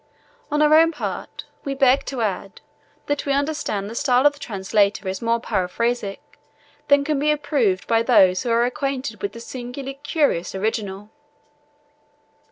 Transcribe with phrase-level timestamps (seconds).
[0.49, 2.61] On our own part, we beg to add,
[3.05, 6.39] that we understand the style of the translator is more paraphrastic
[6.87, 11.11] than can be approved by those who are acquainted with the singularly curious original.